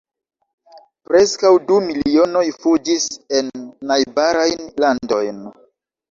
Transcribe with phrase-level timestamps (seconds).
[1.09, 3.05] Preskaŭ du milionoj fuĝis
[3.39, 3.51] en
[3.91, 5.45] najbarajn landojn.